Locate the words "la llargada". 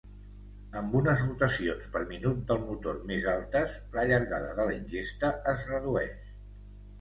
3.99-4.49